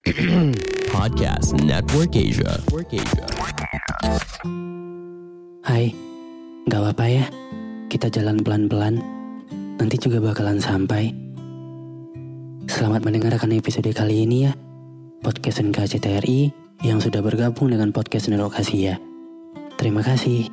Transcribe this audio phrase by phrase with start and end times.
[0.96, 2.56] Podcast Network Asia.
[2.56, 3.26] Network Asia.
[5.60, 5.92] Hai,
[6.64, 7.28] gak apa-apa ya.
[7.92, 8.96] Kita jalan pelan-pelan.
[9.76, 11.12] Nanti juga bakalan sampai.
[12.64, 14.56] Selamat mendengarkan episode kali ini ya.
[15.20, 16.48] Podcast NKCTRI
[16.80, 18.96] yang sudah bergabung dengan podcast Nerokasia.
[19.76, 20.48] Terima kasih.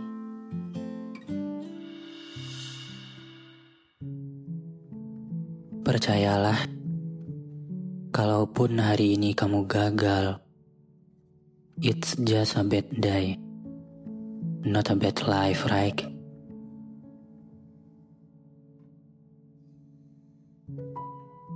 [5.87, 6.76] Percayalah,
[8.17, 10.41] kalaupun hari ini kamu gagal,
[11.77, 13.37] it's just a bad day.
[14.65, 15.93] Not a bad life, right?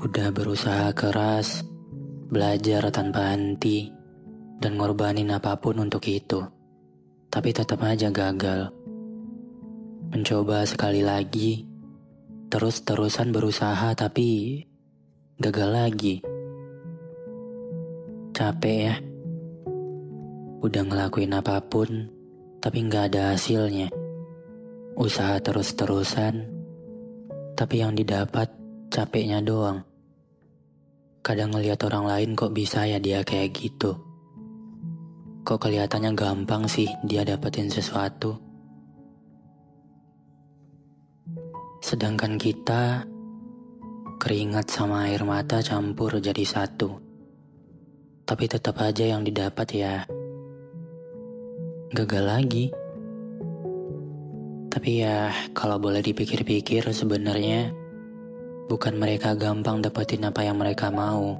[0.05, 1.65] Udah berusaha keras,
[2.29, 3.89] belajar tanpa henti,
[4.61, 6.45] dan ngorbanin apa pun untuk itu.
[7.33, 8.69] Tapi tetap aja gagal.
[10.13, 11.65] Mencoba sekali lagi,
[12.53, 14.61] terus-terusan berusaha tapi
[15.41, 16.30] gagal lagi.
[18.41, 18.97] Capek ya.
[20.65, 22.09] Udah ngelakuin apa pun,
[22.57, 23.93] tapi nggak ada hasilnya.
[24.97, 26.49] Usaha terus-terusan,
[27.53, 28.49] tapi yang didapat
[28.89, 29.85] capeknya doang.
[31.21, 33.93] Kadang ngelihat orang lain kok bisa ya dia kayak gitu.
[35.45, 38.41] Kok kelihatannya gampang sih dia dapetin sesuatu.
[41.77, 43.05] Sedangkan kita
[44.17, 47.10] keringat sama air mata campur jadi satu.
[48.31, 50.07] Tapi tetap aja yang didapat ya
[51.91, 52.65] gagal lagi.
[54.71, 57.75] Tapi ya, kalau boleh dipikir-pikir sebenarnya
[58.71, 61.35] bukan mereka gampang dapetin apa yang mereka mau.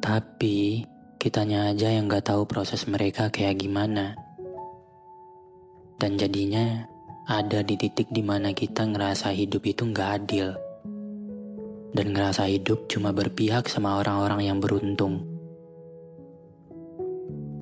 [0.00, 0.80] Tapi
[1.20, 4.16] kitanya aja yang gak tahu proses mereka kayak gimana.
[6.00, 6.88] Dan jadinya
[7.28, 10.56] ada di titik di mana kita ngerasa hidup itu gak adil.
[11.92, 15.29] Dan ngerasa hidup cuma berpihak sama orang-orang yang beruntung.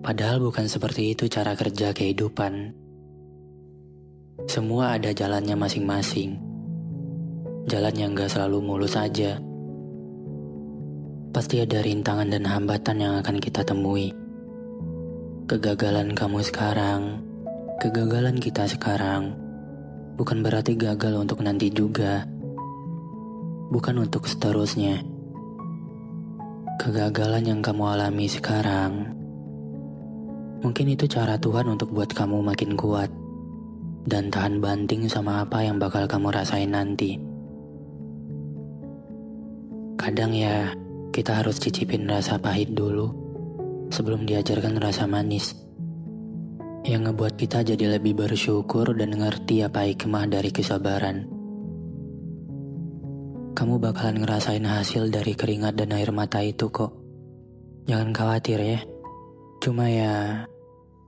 [0.08, 2.72] Padahal bukan seperti itu cara kerja kehidupan.
[4.48, 6.32] Semua ada jalannya masing-masing.
[7.68, 9.36] Jalan yang gak selalu mulus aja.
[11.28, 14.08] Pasti ada rintangan dan hambatan yang akan kita temui.
[15.44, 17.20] Kegagalan kamu sekarang,
[17.76, 19.36] kegagalan kita sekarang,
[20.16, 22.24] bukan berarti gagal untuk nanti juga.
[23.68, 25.04] Bukan untuk seterusnya.
[26.80, 29.17] Kegagalan yang kamu alami sekarang
[30.58, 33.10] Mungkin itu cara Tuhan untuk buat kamu makin kuat
[34.08, 37.20] dan tahan banting sama apa yang bakal kamu rasain nanti.
[39.94, 40.72] Kadang ya,
[41.14, 43.12] kita harus cicipin rasa pahit dulu
[43.92, 45.54] sebelum diajarkan rasa manis.
[46.82, 51.28] Yang ngebuat kita jadi lebih bersyukur dan ngerti apa hikmah dari kesabaran.
[53.52, 56.94] Kamu bakalan ngerasain hasil dari keringat dan air mata itu kok.
[57.90, 58.80] Jangan khawatir ya.
[59.58, 60.46] Cuma ya,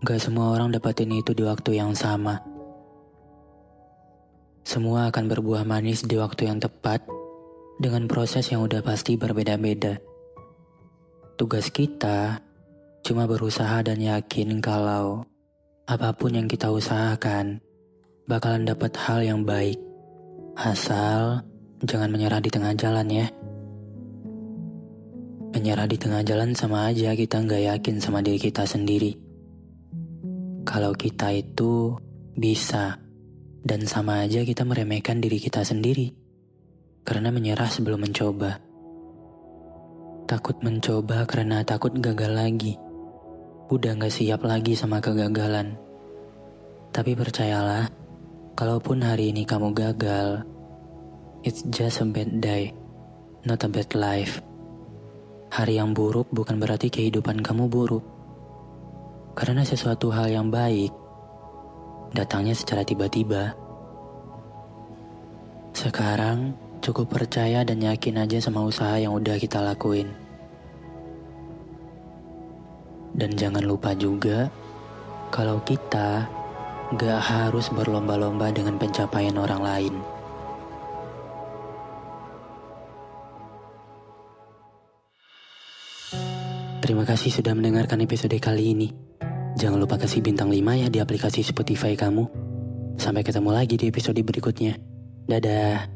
[0.02, 2.42] gak semua orang dapatin itu di waktu yang sama.
[4.66, 7.02] Semua akan berbuah manis di waktu yang tepat,
[7.80, 9.96] dengan proses yang udah pasti berbeda-beda.
[11.40, 12.44] Tugas kita
[13.00, 15.24] cuma berusaha dan yakin kalau
[15.88, 17.64] apa pun yang kita usahakan
[18.28, 19.80] bakalan dapat hal yang baik.
[20.54, 21.40] Asal
[21.82, 23.26] jangan menyerah di tengah jalan ya.
[25.50, 29.18] Menyerah di tengah jalan sama aja kita nggak yakin sama diri kita sendiri.
[30.62, 31.98] Kalau kita itu
[32.38, 33.02] bisa,
[33.66, 36.14] dan sama aja kita meremehkan diri kita sendiri.
[37.02, 38.62] Karena menyerah sebelum mencoba.
[40.30, 42.78] Takut mencoba karena takut gagal lagi.
[43.66, 45.74] Udah gak siap lagi sama kegagalan.
[46.94, 47.91] Tapi percayalah,
[48.54, 50.46] kalaupun hari ini kamu gagal,
[51.42, 52.70] it's just a bad day,
[53.42, 54.38] not a bad life.
[55.50, 58.06] Hari yang buruk bukan berarti kehidupan kamu buruk.
[59.34, 60.94] Karena sesuatu hal yang baik
[62.14, 63.58] datangnya secara tiba-tiba.
[65.74, 70.14] Sekarang cukup percaya dan yakin aja sama usaha yang udah kita lakuin.
[73.10, 74.46] Dan jangan lupa juga
[75.34, 76.30] kalau kita
[76.94, 80.19] gak harus berlomba-lomba dengan pencapaian orang lain.
[86.91, 88.91] Terima kasih sudah mendengarkan episode kali ini.
[89.54, 92.27] Jangan lupa kasih bintang 5 ya di aplikasi Spotify kamu.
[92.98, 94.75] Sampai ketemu lagi di episode berikutnya.
[95.31, 95.87] Dadah.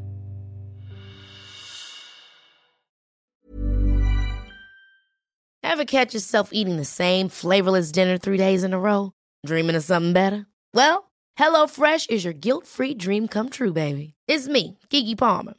[5.67, 9.11] Ever catch yourself eating the same flavorless dinner three days in a row?
[9.43, 10.47] Dreaming of something better?
[10.79, 14.15] Well, HelloFresh is your guilt-free dream come true, baby.
[14.31, 15.59] It's me, Kiki Palmer.